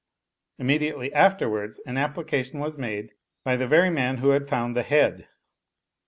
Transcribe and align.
Immediately 0.57 1.13
afterwards 1.13 1.79
an 1.85 1.95
application 1.95 2.57
was 2.59 2.75
made— 2.75 3.11
^by 3.45 3.55
the 3.55 3.67
very 3.67 3.91
man 3.91 4.17
who 4.17 4.29
had 4.29 4.49
found 4.49 4.75
the 4.75 4.81
head. 4.81 5.27